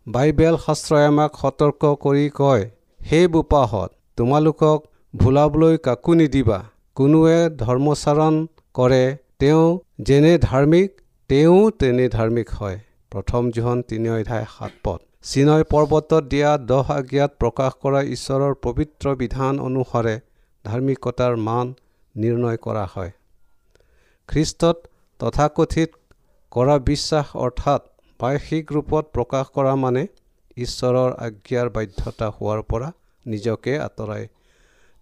বাইবেল 0.08 0.56
শাস্ত্ৰই 0.66 1.04
আমাক 1.12 1.32
সতৰ্ক 1.42 1.82
কৰি 2.04 2.26
কয় 2.40 2.64
সেই 3.00 3.26
বোপাহত 3.34 3.90
তোমালোকক 4.18 4.80
ভুলাবলৈ 5.14 5.76
কাকো 5.88 6.14
নিদিবা। 6.20 6.60
কোনোৱে 6.98 7.38
ধৰ্মচাৰণ 7.62 8.36
কৰে 8.76 9.04
তেওঁ 9.42 9.66
যেনে 10.08 10.34
ধাৰ্মিক 10.48 10.90
তেওঁ 11.30 11.62
তেনে 11.80 12.06
ধাৰ্মিক 12.16 12.50
হয়। 12.60 12.78
প্ৰথম 13.12 13.44
জোহন 13.56 13.80
তিনি 13.90 14.10
অধ্যায় 14.16 14.46
সাত 14.56 14.74
পদ। 14.84 15.00
চিনয় 15.30 15.64
পৰ্বতত 15.72 16.24
দিয়া 16.32 16.52
দহ 16.70 16.88
আজ্ঞাত 17.00 17.32
প্ৰকাশ 17.42 17.72
কৰা 17.84 18.02
ঈশ্বৰৰ 18.16 18.54
পবিত্ৰ 18.66 19.06
বিধান 19.22 19.54
অনুসাৰে 19.68 20.16
ধাৰ্মিকতাৰ 20.66 21.34
মান 21.48 21.68
নিৰ্ণয় 22.16 22.60
কৰা 22.66 22.86
হয়। 22.94 23.12
খ্ৰীষ্টত 24.30 24.78
তথাকথিত 25.20 25.92
কৰা 26.52 26.76
বিশ্বাস 26.90 27.28
অৰ্থাৎ 27.46 27.82
বাৰ্ষিক 28.20 28.72
ৰূপত 28.76 29.04
প্ৰকাশ 29.16 29.50
কৰা 29.56 29.74
মানে 29.76 30.04
ঈশ্বৰৰ 30.58 31.12
আজ্ঞাৰ 31.26 31.70
বাধ্যতা 31.76 32.28
হোৱাৰ 32.38 32.62
পৰা 32.70 32.90
নিজকে 33.26 33.74
আঁতৰাই 33.80 34.24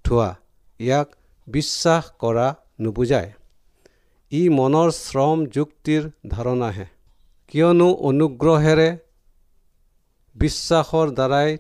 থোৱা। 0.06 0.30
ইয়াক 0.80 1.08
বিশ্বাস 1.48 2.04
কৰা 2.20 2.48
নুবুজায়। 2.82 3.32
ই 4.32 4.42
মনৰ 4.50 4.90
শ্ৰম 4.98 5.40
যুক্তিৰ 5.56 6.04
ধাৰণাহে। 6.28 6.86
কিয়নো 7.52 7.88
অনুগ্ৰহেৰে 8.10 8.90
বিশ্বাসৰ 10.36 11.08
দ্বাৰাই 11.18 11.58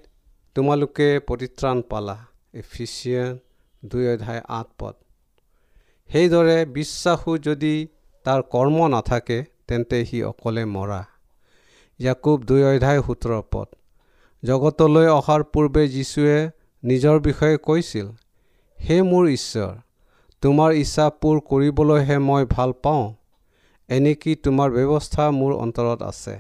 তোমালোকে 0.56 1.08
পৰিত্ৰাণ 1.30 1.78
পালা। 1.92 2.18
এফিচিয়ান 2.54 3.40
দুই 3.84 4.06
অধ্যায় 4.14 4.42
আঠ 4.60 4.68
পদ। 4.80 4.96
সেইদৰে 6.12 6.58
বিশ্বাসো 6.76 7.34
যদি 7.38 7.74
তাৰ 8.26 8.42
কৰ্ম 8.54 8.88
নাথাকে 8.88 9.38
তেন্তে 9.68 10.00
সি 10.06 10.18
অকলে 10.24 10.64
মৰা। 10.72 11.02
ইয়াকুব 12.00 12.38
দুই 12.50 12.62
অধ্যায় 12.64 13.02
সোতৰ 13.02 13.34
পদ 13.52 13.70
জগতলৈ 14.44 15.08
অহাৰ 15.12 15.42
পূৰ্বে 15.54 15.84
যীশুৱে 15.88 16.38
নিজৰ 16.84 17.18
বিষয়ে 17.20 17.58
কৈছিল 17.68 18.08
হে 18.80 18.98
মোৰ 19.12 19.26
ঈশ্বৰ 19.30 19.72
তোমাৰ 20.44 20.70
ইচ্ছা 20.74 21.06
পূৰ 21.22 21.42
কৰিবলৈহে 21.50 22.18
মই 22.28 22.50
ভাল 22.56 22.76
পাওঁ 22.84 23.08
এনেকি 23.90 24.36
তোমাৰ 24.44 24.70
ব্যৱস্থা 24.78 25.32
মোৰ 25.32 25.52
অন্তৰত 25.64 26.00
আছে? 26.04 26.36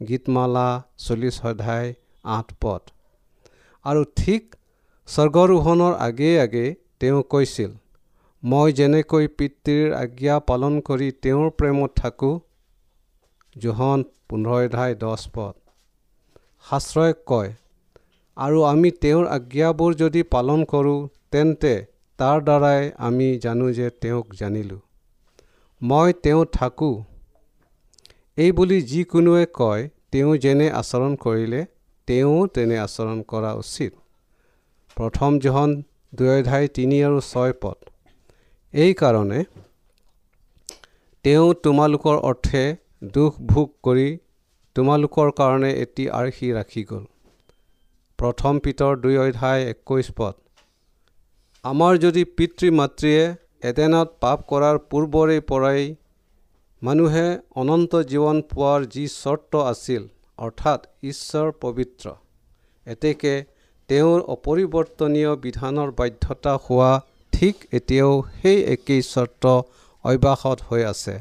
গীতমালা 0.00 0.66
চল্লিছ 0.98 1.36
অধ্যায় 1.46 1.94
আঠ 2.32 2.58
পদ 2.62 2.82
আৰু 3.84 4.02
ঠিক 4.16 4.42
স্বৰ্গৰোহণৰ 5.08 5.94
আগে 6.08 6.30
আগে 6.40 6.66
তেওঁ 7.00 7.22
কৈছিল 7.32 7.72
মই 8.44 8.72
যেনেকৈ 8.78 9.26
পিতৃৰ 9.40 9.92
আজ্ঞা 9.98 10.34
পালন 10.48 10.74
কৰি 10.86 11.06
তেওঁৰ 11.24 11.46
প্ৰেমত 11.60 11.94
থাকোঁ 12.00 12.32
জোহন 13.56 14.02
পোন্ধৰ 14.28 14.64
অধ্যায় 14.64 14.96
দহ 15.02 15.22
পদ। 15.36 15.54
শাস্ত্ৰই 16.64 17.14
কয় 17.30 17.50
আৰু 18.36 18.58
আমি 18.72 18.90
তেওঁৰ 19.04 19.30
আজ্ঞাবোৰ 19.36 19.96
যদি 20.02 20.24
পালন 20.34 20.64
কৰোঁ 20.72 20.98
তেন্তে 21.32 21.72
তাৰ 22.18 22.44
দ্বাৰাই 22.48 22.90
আমি 23.08 23.30
জানো 23.44 23.70
যে 23.78 23.88
তেওঁক 24.02 24.36
জানিলোঁ। 24.42 24.80
মই 25.80 26.18
তেওঁ 26.24 26.44
থাকোঁ। 26.58 26.96
এই 28.38 28.50
বুলি 28.58 28.78
যিকোনোৱে 28.92 29.44
কয় 29.60 29.88
তেওঁ 30.12 30.36
যেনে 30.44 30.68
আচৰণ 30.82 31.16
কৰিলে 31.24 31.64
তেওঁ 32.08 32.36
তেনে 32.54 32.76
আচৰণ 32.84 33.18
কৰা 33.32 33.56
উচিত। 33.62 33.92
প্ৰথম 34.96 35.42
জহন 35.44 35.70
দুই 36.12 36.32
অধ্যায় 36.36 36.72
তিনি 36.76 36.96
আৰু 37.08 37.18
ছয় 37.32 37.58
পদ। 37.64 37.93
এইকাৰণে 38.74 39.40
তেওঁ 41.24 41.50
তোমালোকৰ 41.64 42.16
অৰ্থে 42.30 42.62
দুখ 43.12 43.36
ভোগ 43.52 43.68
কৰি 43.88 44.06
তোমালোকৰ 44.76 45.30
কাৰণে 45.40 45.70
এটি 45.82 46.06
আৰ্হি 46.20 46.48
ৰাখি 46.56 46.82
গ'ল। 46.88 47.04
প্ৰথম 48.18 48.58
পিতৰ 48.64 48.98
দুই 49.04 49.20
অধ্যায় 49.26 49.70
একৈছ 49.74 50.16
পদ। 50.16 50.34
আমাৰ 51.64 51.92
যদি 51.98 52.26
পিতৃ 52.36 52.72
মাতৃয়ে 52.80 53.22
এডেনত 53.70 54.08
পাপ 54.20 54.44
কৰাৰ 54.48 54.82
পূৰ্বৰে 54.90 55.38
পৰাই 55.52 55.88
মানুহে 56.82 57.26
অনন্ত 57.60 58.04
জীৱন 58.08 58.44
পোৱাৰ 58.50 58.90
যি 58.90 59.08
চৰ্ত 59.14 59.64
আছিল 59.68 60.02
অৰ্থাৎ 60.38 60.92
ঈশ্বৰ 61.08 61.56
পবিত্ৰ 61.60 62.18
এতেকে 62.86 63.34
তেওঁৰ 63.88 64.20
অপৰিৱৰ্তনীয় 64.28 65.32
বিধানৰ 65.42 65.98
বাধ্যতা 65.98 66.60
হোৱা 66.66 66.92
ঠিক 67.34 67.56
এতিয়াও 67.78 68.12
সেই 68.38 68.58
একেই 68.74 69.02
চৰ্ত 69.12 69.44
অব্যাহত 70.04 70.58
হৈ 70.68 70.82
আছে। 70.92 71.14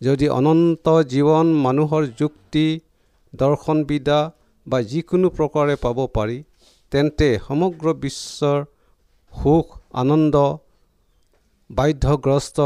যদি 0.00 0.26
অনন্ত 0.38 0.86
জীৱন 1.12 1.46
মানুহৰ 1.64 2.02
যুক্তি 2.20 2.66
দৰ্শনবিদা 3.32 4.20
বা 4.66 4.78
যিকোনো 4.90 5.28
প্ৰকাৰে 5.38 5.74
পাব 5.84 5.98
পাৰি 6.16 6.38
তেন্তে 6.92 7.28
সমগ্ৰ 7.46 7.86
বিশ্বৰ 8.02 8.58
সুখ 9.32 9.66
আনন্দ 10.02 10.36
বাধ্যগ্ৰস্ত 11.70 12.58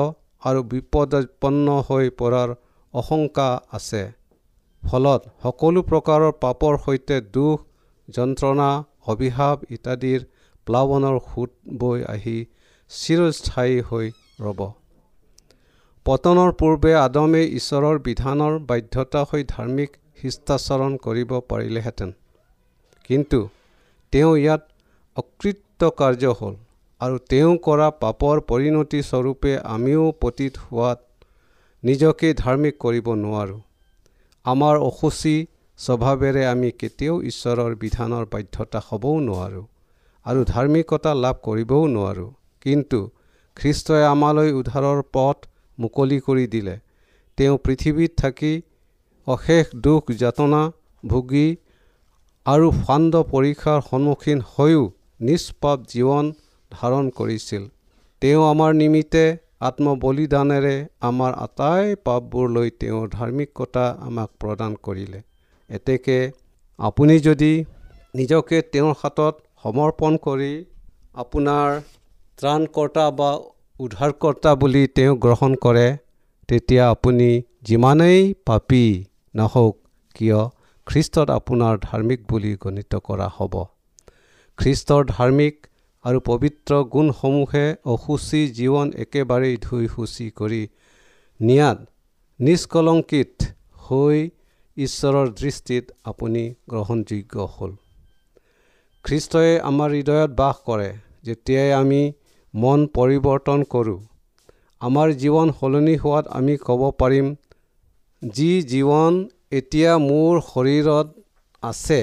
আৰু 0.43 0.61
বিপদপন্ন 0.73 1.67
হৈ 1.89 2.07
পৰাৰ 2.21 2.49
আশংকা 2.95 3.49
আছে। 3.73 4.03
ফলত 4.83 5.21
সকলো 5.43 5.81
প্ৰকাৰৰ 5.91 6.33
পাপৰ 6.45 6.73
সৈতে 6.85 7.17
দুখ 7.35 7.59
যন্ত্ৰণা 8.09 8.71
অভিশাপ 9.13 9.57
ইত্যাদিৰ 9.75 10.21
প্লাৱনৰ 10.67 11.17
সোঁত 11.29 11.51
বৈ 11.79 11.99
আহি 12.15 12.39
চিৰস্থায়ী 12.91 13.77
হৈ 13.89 14.07
ৰ'ব। 14.41 14.61
পতনৰ 16.07 16.51
পূৰ্বে 16.61 16.93
আদমে 16.95 17.43
ঈশ্বৰৰ 17.59 17.97
বিধানৰ 18.07 18.55
বাধ্যতা 18.69 19.21
হৈ 19.31 19.43
ধাৰ্মিক 19.55 19.91
শিষ্টাচৰণ 20.23 20.93
কৰিব 20.97 21.31
পাৰিলেহেঁতেন। 21.51 22.11
কিন্তু 23.05 23.41
তেওঁ 24.13 24.33
ইয়াত 24.37 24.63
অকৃতকাৰ্য 25.17 26.25
হ'ল 26.41 26.55
আৰু 27.01 27.17
তেওঁ 27.31 27.53
কৰা 27.67 27.89
পাপৰ 28.03 28.37
পৰিণতি 28.51 29.01
স্বৰূপে 29.03 29.53
আমিও 29.77 30.05
পতীত 30.21 30.55
হোৱাত 30.65 30.99
নিজকে 31.83 32.29
ধাৰ্মিক 32.35 32.75
কৰিব 32.79 33.07
নোৱাৰোঁ। 33.25 33.61
আমাৰ 34.45 34.75
অসুচী 34.89 35.37
স্বভাৱেৰে 35.79 36.43
আমি 36.47 36.69
কেতিয়াও 36.81 37.17
ঈশ্বৰৰ 37.31 37.73
বিধানৰ 37.83 38.25
বাধ্যতা 38.33 38.81
হ'বও 38.89 39.15
নোৱাৰোঁ। 39.21 39.67
আৰু 40.27 40.41
ধাৰ্মিকতা 40.45 41.13
লাভ 41.15 41.37
কৰিবও 41.43 41.83
নোৱাৰোঁ। 41.95 42.31
কিন্তু 42.65 42.99
খ্ৰীষ্টই 43.57 44.05
আমালৈ 44.05 44.51
উদ্ধাৰৰ 44.53 45.01
পথ 45.13 45.37
মুকলি 45.79 46.19
কৰি 46.27 46.47
দিলে। 46.47 46.77
তেওঁ 47.39 47.57
পৃথিৱীত 47.65 48.13
থাকি 48.17 48.53
অশেষ 49.27 49.67
দুখ 49.85 50.03
যাতনা 50.23 50.63
ভুগি 51.05 51.49
আৰু 52.47 52.67
ফাণ্ড 52.81 53.13
পৰীক্ষাৰ 53.33 53.81
সন্মুখীন 53.91 54.39
হৈও 54.53 54.83
নিষ্পাপ 55.21 55.79
জীৱন 55.91 56.25
ধাৰণ 56.73 57.05
কৰিছিল। 57.19 57.63
তেওঁ 58.23 58.43
আমাৰ 58.53 58.71
নিমিত্তে 58.75 59.25
আত্মবলিদানেৰে 59.69 60.77
আমাৰ 61.01 61.33
আটাই 61.45 61.95
পাপবোৰ 62.07 62.47
লৈ 62.51 62.69
তেওঁৰ 62.81 63.05
ধাৰ্মিকতা 63.09 63.85
আমাক 64.07 64.31
প্ৰদান 64.41 64.73
কৰিলে। 64.83 65.21
এতেকে 65.71 66.19
আপুনি 66.79 67.17
যদি 67.19 67.53
নিজকে 68.15 68.57
তেওঁৰ 68.73 68.95
হাতত 69.03 69.35
সমৰ্পণ 69.65 70.17
কৰি 70.23 70.53
আপোনাৰ 71.15 71.69
ত্ৰাণকৰ্তা 72.39 73.05
বা 73.19 73.31
উদ্ধাৰকৰ্তা 73.81 74.51
বুলি 74.55 74.83
তেওঁ 74.97 75.15
গ্ৰহণ 75.17 75.53
কৰে 75.65 75.85
তেতিয়া 76.49 76.85
আপুনি 76.89 77.29
যিমানেই 77.63 78.19
পাপী 78.47 78.85
নহওক 79.35 79.77
কিয় 80.17 80.41
খ্ৰীষ্টত 80.87 81.29
আপোনাৰ 81.31 81.75
ধাৰ্মিক 81.85 82.21
বুলি 82.31 82.53
গণিত 82.57 82.93
কৰা 83.09 83.29
হ'ব। 83.37 83.55
খ্ৰীষ্টৰ 84.59 85.03
ধাৰ্মিক 85.11 85.55
আৰু 86.05 86.19
পবিত্ৰ 86.29 86.73
গুণসমূহে 86.95 87.65
অসুচী 87.95 88.41
জীৱন 88.59 88.89
একেবাৰেই 89.05 89.57
ধুই 89.67 89.85
সূচী 89.95 90.27
কৰি 90.39 90.63
নিয়াত 91.41 91.79
নিষ্কলংকিত 92.41 93.33
হৈ 93.85 94.19
ঈশ্বৰৰ 94.77 95.29
দৃষ্টিত 95.41 95.85
আপুনি 96.05 96.45
গ্ৰহণযোগ্য 96.69 97.35
হ'ল। 97.55 97.73
খ্ৰীষ্টই 99.05 99.53
আমাৰ 99.61 99.91
হৃদয়ত 99.91 100.31
বাস 100.37 100.57
কৰে 100.67 100.91
যেতিয়াই 101.25 101.71
আমি 101.73 102.03
মন 102.55 102.81
পৰিৱৰ্তন 102.97 103.65
কৰোঁ। 103.71 104.01
আমাৰ 104.81 105.09
জীৱন 105.23 105.53
সলনি 105.61 105.97
হোৱাত 105.97 106.25
আমি 106.39 106.55
ক'ব 106.67 106.83
পাৰিম 107.01 107.27
যি 108.23 108.51
জীৱন 108.63 109.19
এতিয়া 109.53 109.93
মোৰ 109.99 110.41
শৰীৰত 110.47 111.09
আছে 111.63 112.01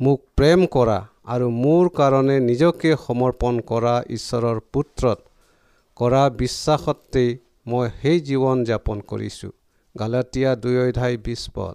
মোক 0.00 0.20
প্ৰেম 0.36 0.66
কৰা 0.66 0.98
আৰু 1.26 1.46
মোৰ 1.58 1.90
কাৰণে 1.98 2.36
নিজকে 2.40 2.90
সমৰ্পণ 3.06 3.62
কৰা 3.70 3.94
ঈশ্বৰৰ 4.16 4.60
পুত্ৰত 4.72 5.18
কৰা 5.96 6.22
বিশ্বাসতেই 6.40 7.30
মই 7.66 7.86
সেই 8.00 8.18
জীৱন 8.20 8.64
যাপন 8.64 9.06
কৰিছোঁ। 9.10 9.52
গালাটীয়া 9.94 10.50
দুই 10.56 10.76
অধ্যায় 10.82 11.16
বিছ 11.24 11.42
পদ। 11.54 11.74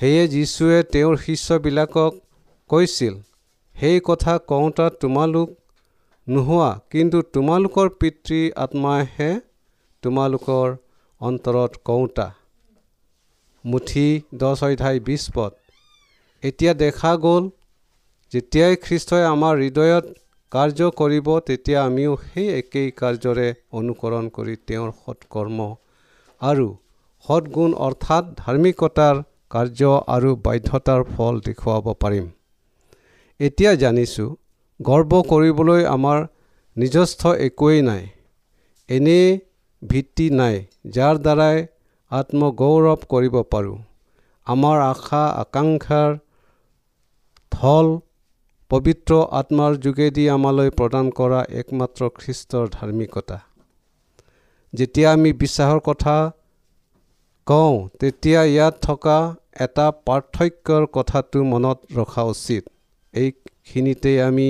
সেয়ে 0.00 0.24
যীশুৱে 0.28 0.78
তেওঁৰ 0.92 1.16
শিষ্যবিলাকক 1.16 2.12
কৈছিল 2.70 3.14
সেই 3.74 3.98
কথা 4.04 4.32
কওঁতা 4.50 4.86
তোমালোক 5.02 5.48
নোহোৱা 6.26 6.70
কিন্তু 6.90 7.18
তোমালোকৰ 7.34 7.88
পিতৃ 8.00 8.38
আত্মাইহে 8.64 9.30
তোমালোকৰ 10.02 10.68
অন্তৰত 11.20 11.72
কওঁতা। 11.88 12.26
মুঠি 13.64 14.06
দহ 14.40 14.52
অধ্যায় 14.68 15.00
বিছ 15.06 15.22
পদ। 15.34 15.52
এতিয়া 16.42 16.72
দেখা 16.82 17.12
গ'ল 17.24 17.44
যেতিয়াই 18.32 18.74
খ্ৰীষ্টই 18.84 19.24
আমাৰ 19.24 19.54
হৃদয়ত 19.62 20.06
কাৰ্য 20.52 20.88
কৰিব 21.00 21.28
তেতিয়া 21.46 21.78
আমিও 21.82 22.12
সেই 22.22 22.48
একেই 22.58 22.88
কাৰ্যৰে 23.00 23.48
অনুকৰণ 23.78 24.24
কৰি 24.36 24.54
তেওঁৰ 24.68 24.90
সৎকৰ্ম 25.02 25.58
আৰু 26.40 26.66
সৎগুণ 27.24 27.70
অৰ্থাৎ 27.86 28.24
ধাৰ্মিকতাৰ 28.40 29.16
কাৰ্য 29.50 29.80
আৰু 30.16 30.30
বাধ্যতাৰ 30.46 31.02
ফল 31.12 31.34
দেখুৱাব 31.48 31.86
পাৰিম। 32.02 32.26
এতিয়া 33.40 33.72
জানিছোঁ 33.74 34.28
গৰ্ব 34.80 35.20
কৰিবলৈ 35.30 35.84
আমাৰ 35.92 36.18
নিজস্থ 36.76 37.32
একোৱেই 37.46 37.80
নাই। 37.82 38.04
এনে 38.88 39.20
ভিত্তি 39.82 40.26
নাই 40.40 40.56
যাৰ 40.96 41.18
দ্বাৰাই 41.24 41.56
আত্মগৌৰৱ 42.10 43.00
কৰিব 43.12 43.36
পাৰোঁ। 43.52 43.78
আমাৰ 44.46 44.76
আশা 44.82 45.22
আকাংক্ষাৰ 45.42 46.10
থল 47.52 47.86
পবিত্ৰ 48.70 49.18
আত্মাৰ 49.40 49.72
যোগেদি 49.84 50.24
আমালৈ 50.28 50.70
প্ৰদান 50.78 51.10
কৰা 51.18 51.40
একমাত্ৰ 51.60 52.10
খ্ৰীষ্টৰ 52.20 52.66
ধাৰ্মিকতা। 52.76 53.38
যেতিয়া 54.72 55.08
আমি 55.12 55.32
বিশ্বাসৰ 55.42 55.80
কথা 55.88 56.16
কওঁ 57.46 57.74
তেতিয়া 58.00 58.40
ইয়াত 58.44 58.74
থকা 58.86 59.18
এটা 59.66 59.86
পাৰ্থক্যৰ 60.06 60.86
কথাটো 60.96 61.44
মনত 61.52 61.78
ৰখা 61.98 62.22
উচিত। 62.34 62.73
এইখিনিতে 63.14 64.12
আমি 64.22 64.48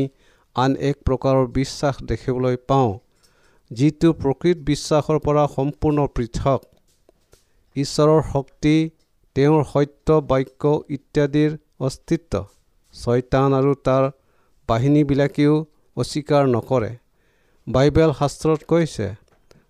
আন 0.57 0.77
এক 0.89 0.97
প্ৰকাৰৰ 1.07 1.47
বিশ্বাস 1.53 1.97
দেখিবলৈ 2.11 2.57
পাওঁ 2.69 2.91
যিটো 3.71 4.09
প্ৰকৃত 4.23 4.59
বিশ্বাসৰ 4.69 5.19
পৰা 5.27 5.45
সম্পূৰ্ণ 5.55 6.07
পৃথক। 6.17 6.61
ঈশ্বৰৰ 7.77 8.21
শক্তি 8.33 8.75
তেওঁৰ 9.37 9.65
সত্য 9.73 10.19
বাক্য 10.31 10.73
ইত্যাদিৰ 10.97 11.51
অস্তিত্ব। 11.81 12.43
ছয়তান 12.95 13.49
আৰু 13.59 13.73
তাৰ 13.87 14.05
বাহিনীবিলাকেও 14.69 15.55
অস্বীকাৰ 15.97 16.45
নকৰে। 16.55 16.93
বাইবেল 17.67 18.11
শাস্ত্ৰত 18.21 18.61
কৈছে 18.69 19.07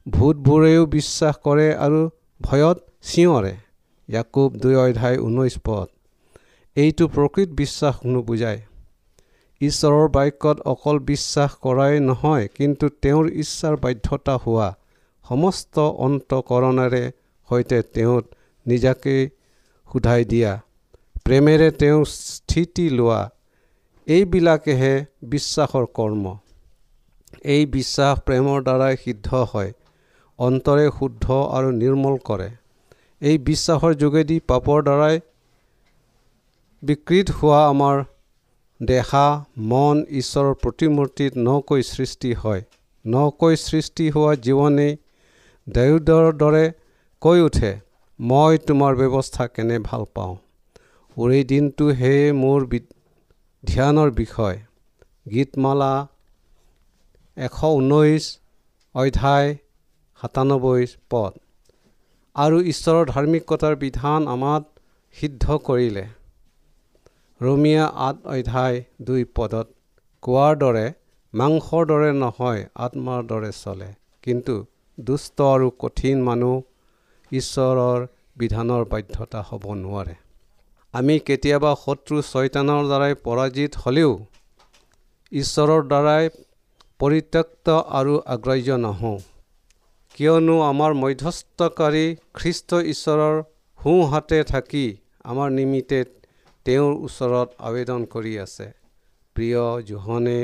ভূতবোৰেও 0.06 0.82
বিশ্বাস 0.96 1.34
কৰে 1.44 1.68
আৰু 1.84 2.00
ভয়ত 2.40 2.78
চিঞৰে। 3.08 3.54
ইয়াকুব 4.08 4.50
দুই 4.62 4.74
অধ্যায় 4.76 5.18
ঊনৈছ 5.26 5.54
পদ। 5.66 5.86
এইটো 6.76 7.04
প্ৰকৃত 7.14 7.48
বিশ্বাস 7.60 7.94
নুবুজায়। 8.06 8.60
ঈশ্বৰৰ 9.64 10.06
বাক্যত 10.14 10.56
অকল 10.72 10.96
বিশ্বাস 11.10 11.50
কৰাই 11.64 11.94
নহয় 12.04 12.44
কিন্তু 12.56 12.84
তেওঁৰ 13.02 13.26
ইচ্ছাৰ 13.42 13.74
বাধ্যতা 13.84 14.34
হোৱা 14.44 14.68
সমস্ত 15.24 15.74
অন্তকৰণেৰে 16.06 17.04
সৈতে 17.48 17.78
তেওঁত 17.94 18.24
নিজাকে 18.66 19.16
সোধাই 19.88 20.22
দিয়া। 20.32 20.52
প্ৰেমেৰে 21.24 21.68
তেওঁ 21.80 22.00
স্থিতি 22.12 22.86
লোৱা 22.98 23.20
এইবিলাকেহে 24.06 24.94
বিশ্বাসৰ 25.32 25.86
কৰ্ম। 25.98 26.24
এই 27.52 27.62
বিশ্বাস 27.76 28.14
প্ৰেমৰ 28.26 28.58
দ্বাৰাই 28.66 28.94
সিদ্ধ 29.04 29.28
হয় 29.52 29.70
অন্তৰে 30.38 30.86
শুদ্ধ 30.98 31.24
আৰু 31.56 31.70
নিৰ্মল 31.78 32.16
কৰে। 32.28 32.48
এই 33.22 33.36
বিশ্বাসৰ 33.48 33.92
যোগেদি 34.02 34.36
পাপৰ 34.50 34.78
দ্বাৰাই 34.88 35.16
বিকৃত 36.82 37.26
হোৱা 37.38 37.60
আমাৰ 37.68 37.96
দেহা 38.86 39.26
মন 39.70 40.00
ঈশ্বৰৰ 40.20 40.54
প্ৰতিমূৰ্তিত 40.62 41.32
নকৈ 41.46 41.82
সৃষ্টি 41.88 42.30
হয়। 42.34 42.62
নকৈ 43.04 43.54
সৃষ্টি 43.62 44.06
হোৱা 44.10 44.32
জীৱনেই 44.44 44.92
দেউদৰ 45.66 46.26
দৰে 46.40 46.64
কৈ 47.22 47.38
উঠে 47.40 47.72
মই 48.18 48.58
তোমাৰ 48.66 48.92
ব্যৱস্থা 49.00 49.46
কেনে 49.54 49.78
ভাল 49.88 50.02
পাওঁ? 50.14 50.34
উৰি 51.16 51.40
দিনটো 51.44 51.86
সেয়ে 51.94 52.32
মোৰ 52.32 52.60
ধ্যানৰ 53.64 54.10
বিষয়। 54.10 54.56
গীতমালা 55.30 55.92
এশ 57.36 57.60
ঊনৈছ 57.70 58.24
অধ্যায় 58.94 59.48
সাতানব্বৈ 60.20 60.82
পদ। 61.10 61.32
আৰু 62.36 62.56
ঈশ্বৰৰ 62.72 63.04
ধাৰ্মিকতাৰ 63.06 63.74
বিধান 63.76 64.20
আমাত 64.28 64.62
সিদ্ধ 65.16 65.44
কৰিলে। 65.66 66.04
ৰমীয়া 67.44 67.86
আঠ 68.08 68.16
অধ্যায় 68.34 68.76
দুই 69.06 69.22
পদত 69.36 69.66
কোৱাৰ 70.22 70.52
দৰে 70.62 70.86
মাংসৰ 71.32 71.82
দৰে 71.90 72.10
নহয় 72.22 72.60
আত্মাৰ 72.84 73.20
দৰে 73.30 73.50
চলে। 73.62 73.88
কিন্তু 74.24 74.54
দুষ্ট 74.98 75.38
আৰু 75.54 75.66
কঠিন 75.82 76.16
মানুহ 76.28 76.54
ঈশ্বৰৰ 77.32 78.00
বিধানৰ 78.40 78.82
বাধ্যতা 78.92 79.40
হ'ব 79.48 79.64
নোৱাৰে। 79.82 80.14
আমি 80.94 81.14
কেতিয়াবা 81.26 81.72
শত্ৰু 81.84 82.16
ছয়তানৰ 82.30 82.82
দ্বাৰাই 82.90 83.14
পৰাজিত 83.26 83.72
হ'লেও 83.82 84.12
ঈশ্বৰৰ 85.32 85.82
দ্বাৰাই 85.92 86.24
পৰিত্যক্ত 87.00 87.66
আৰু 87.98 88.14
আগ্ৰাহ্য 88.34 88.70
নহওঁ। 88.84 89.18
কিয়নো 90.14 90.56
আমাৰ 90.70 90.92
মধ্যস্থকাৰী 91.02 92.06
খ্ৰীষ্ট 92.38 92.70
ঈশ্বৰৰ 92.92 93.34
সোঁহাতে 93.78 94.38
থাকি 94.52 94.86
আমাৰ 95.30 95.48
নিমিত্তে 95.58 95.98
তেওঁৰ 96.66 96.92
ওচৰত 97.06 97.48
আবেদন 97.68 98.04
কৰি 98.12 98.34
আছে। 98.42 98.66
প্ৰিয় 99.36 99.62
জোহনে 99.88 100.40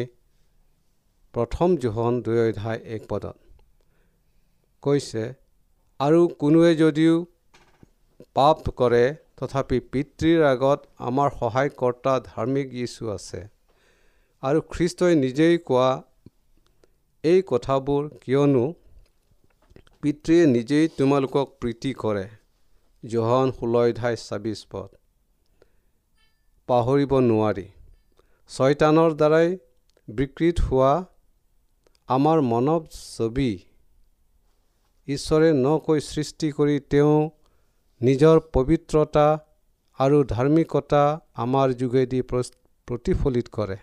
প্ৰথম 1.35 1.76
জোহন 1.83 2.14
অধ্যায় 2.18 2.80
এক 2.96 3.02
পদত 3.09 3.37
কৈছে 4.83 5.24
আৰু 6.00 6.20
কোনোৱে 6.42 6.72
যদিও 6.74 7.14
পাপ 8.37 8.68
কৰে 8.80 9.04
তথাপি 9.38 9.78
পিতৃৰ 9.92 10.44
আগত 10.48 10.87
আমাৰ 11.09 11.33
সহায়কৰ্তা 11.38 12.14
ধাৰ্মিক 12.26 12.66
যীশু 12.74 13.11
আছে। 13.12 13.40
আৰু 14.42 14.61
খ্ৰীষ্টই 14.72 15.14
নিজেই 15.24 15.59
কোৱা 15.68 15.90
এই 17.24 17.40
কথাবোৰ 17.46 18.02
কিয়নো 18.22 18.66
পিতৃয়ে 20.02 20.44
নিজেই 20.52 20.87
তোমালোকক 20.98 21.46
প্ৰীতি 21.61 21.92
কৰে। 22.02 22.26
জোহন 23.02 23.52
ষোল্ল 23.59 23.74
অধ্যায় 23.85 24.16
ছাব্বিছ 24.26 24.61
পদ। 24.72 24.99
পাহৰিব 26.70 27.12
নোৱাৰি। 27.28 27.66
ছয়তানৰ 28.50 29.11
দ্বাৰাই 29.20 29.48
বিকৃত 30.09 30.56
হোৱা 30.66 30.92
আমাৰ 32.09 32.38
মানৱ 32.46 32.83
ছবি 32.92 33.50
ঈশ্বৰে 35.09 35.48
নকৈ 35.59 36.00
সৃষ্টি 36.06 36.48
কৰি 36.56 36.76
তেওঁ 36.94 37.16
নিজৰ 38.00 38.37
পবিত্ৰতা 38.56 39.26
আৰু 39.98 40.18
ধাৰ্মিকতা 40.28 41.02
আমাৰ 41.44 41.72
যোগেদি 41.80 42.20
প্ৰতিফলিত 42.30 43.46
কৰে। 43.56 43.76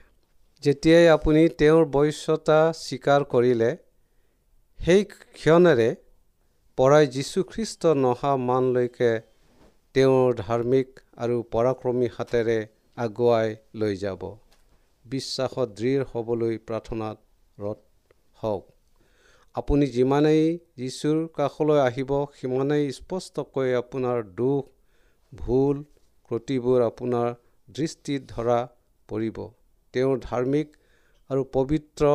যেতিয়াই 0.63 1.07
আপুনি 1.15 1.41
তেওঁৰ 1.59 1.83
বশ্যতা 1.95 2.59
স্বীকাৰ 2.77 3.25
কৰিলে 3.33 3.69
সেই 4.79 5.03
ক্ষণেৰে 5.37 5.89
পৰাই 6.77 7.05
যীশুখ্ৰীষ্ট 7.15 7.81
নহা 7.99 8.31
মানলৈকে 8.47 9.11
তেওঁৰ 9.95 10.33
ধাৰ্মিক 10.41 10.89
আৰু 11.23 11.37
পৰাক্ৰমী 11.53 12.09
হাতেৰে 12.15 12.57
আগুৱাই 12.97 13.55
লৈ 13.75 13.95
যাব। 13.97 14.21
বিশ্বাসত 15.05 15.67
দৃঢ় 15.77 16.03
হ'বলৈ 16.11 16.57
প্ৰাৰ্থনাত 16.67 17.17
ৰথ 17.57 17.79
হওক। 18.39 18.63
আপুনি 19.55 19.85
যিমানেই 19.87 20.41
যীশুৰ 20.77 21.19
কাষলৈ 21.33 21.79
আহিব 21.81 22.11
সিমানেই 22.39 22.85
স্পষ্টকৈ 22.91 23.69
আপোনাৰ 23.73 24.17
দুখ 24.35 24.63
ভুল 25.33 25.75
ক্ৰতিবোৰ 26.31 26.79
আপোনাৰ 26.85 27.29
দৃষ্টিত 27.69 28.21
ধৰা 28.33 28.59
পৰিব। 29.09 29.37
তেওঁৰ 29.93 30.17
ধাৰ্মিক 30.23 30.67
আৰু 31.29 31.41
পবিত্ৰ 31.53 32.11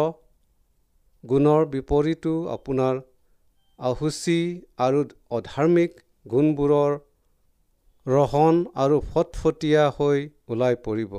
গুণৰ 1.25 1.63
বিপৰীতো 1.67 2.35
আপোনাৰ 2.49 3.01
আহুচি 3.79 4.39
আৰু 4.79 5.01
অধাৰ্মিক 5.31 6.01
গুণবোৰৰ 6.27 6.93
ৰহণ 8.07 8.57
আৰু 8.75 8.97
ফটফটীয়া 9.11 9.85
হৈ 9.97 10.23
ওলাই 10.49 10.77
পৰিব। 10.87 11.13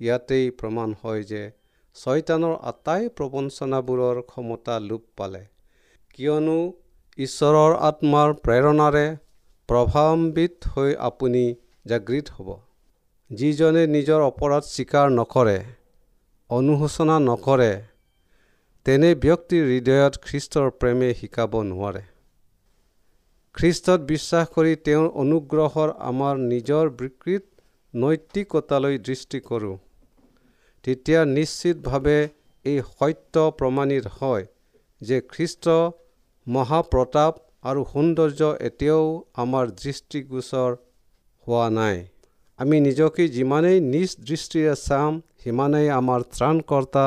ইয়াতেই 0.00 0.50
প্ৰমাণ 0.58 0.92
হয় 1.02 1.22
যে 1.30 1.42
ছয়তানৰ 1.96 2.54
আটাই 2.70 3.08
প্ৰবঞ্চনাবোৰৰ 3.16 4.20
ক্ষমতা 4.22 4.76
লোপ 4.80 5.02
পালে। 5.16 5.42
কিয়নো 6.14 6.58
ঈশ্বৰৰ 7.18 7.72
আত্মাৰ 7.88 8.34
প্ৰেৰণাৰে 8.44 9.06
প্ৰভাৱান্বিত 9.68 10.54
হৈ 10.74 10.94
আপুনি 11.08 11.44
জাগৃত 11.86 12.26
হ'ব। 12.36 12.48
যিজনে 13.30 13.82
নিজৰ 13.86 14.20
অপৰাধ 14.22 14.64
স্বীকাৰ 14.68 15.06
নকৰে 15.10 15.58
অনুশোচনা 16.50 17.16
নকৰে 17.26 17.72
তেনে 18.86 19.10
ব্যক্তিৰ 19.24 19.62
হৃদয়ত 19.70 20.14
খ্ৰীষ্টৰ 20.26 20.70
প্ৰেমে 20.80 21.10
শিকাব 21.14 21.52
নোৱাৰে। 21.64 22.02
খ্ৰীষ্টত 23.54 24.00
বিশ্বাস 24.08 24.50
কৰি 24.54 24.74
তেওঁৰ 24.86 25.06
অনুগ্ৰহৰ 25.22 25.90
আমাৰ 26.08 26.34
নিজৰ 26.42 26.90
বিকৃত 26.98 27.44
নৈতিকতালৈ 27.94 28.98
দৃষ্টি 29.08 29.38
কৰোঁ। 29.48 29.76
তেতিয়া 30.84 31.20
নিশ্চিতভাৱে 31.30 32.18
এই 32.64 32.78
সত্য 32.90 33.42
প্ৰমাণিত 33.58 34.12
হয় 34.16 34.44
যে 35.00 35.18
খ্ৰীষ্ট 35.32 35.74
মহাপ্ৰতাপ 36.46 37.32
আৰু 37.64 37.80
সৌন্দৰ্য 37.92 38.50
এতিয়াও 38.68 39.06
আমাৰ 39.44 39.64
দৃষ্টিগোচৰ 39.82 40.70
হোৱা 41.46 41.66
নাই। 41.78 41.96
আমি 42.58 42.76
নিজকে 42.86 43.26
যিমানেই 43.36 43.78
নিজ 43.86 44.10
দৃষ্টিৰে 44.28 44.74
চাম 44.80 45.18
সিমানেই 45.42 45.88
আমাৰ 45.96 46.20
ত্ৰাণকৰ্তা 46.34 47.06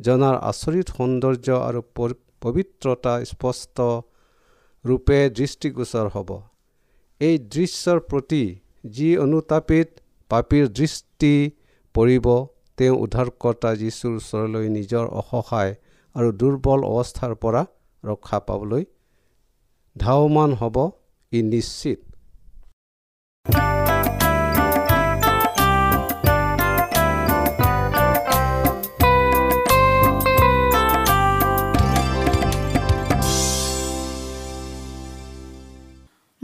জনাৰ 0.00 0.36
আচৰিত 0.50 0.86
সৌন্দৰ্য 0.96 1.48
আৰু 1.68 1.80
পবিত্ৰতা 2.42 3.14
স্পষ্ট 3.30 3.76
ৰূপে 4.84 5.18
দৃষ্টিগোচৰ 5.30 6.06
হ'ব। 6.14 6.30
এই 7.20 7.38
দৃশ্যৰ 7.54 7.98
প্ৰতি 8.10 8.44
যি 8.86 9.08
অনুতাপিত 9.16 9.88
পাপীৰ 10.30 10.64
দৃষ্টি 10.78 11.34
পৰিব 11.94 12.26
তেওঁ 12.78 12.96
উদ্ধাৰকৰ্তা 13.04 13.70
যীশুৰ 13.80 14.12
ওচৰলৈ 14.20 14.66
নিজৰ 14.68 15.04
অসহায় 15.20 15.72
আৰু 16.14 16.28
দুৰ্বল 16.40 16.80
অৱস্থাৰ 16.84 17.32
পৰা 17.42 17.62
ৰক্ষা 18.04 18.38
পাবলৈ 18.48 18.84
ধাৱমান 19.96 20.50
হ'ব। 20.60 20.76
ই 21.32 21.42
নিশ্চিত। 21.42 22.00